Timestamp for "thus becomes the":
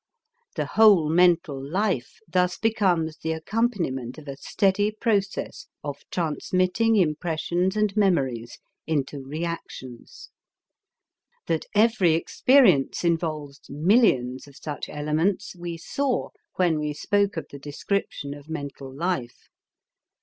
2.27-3.33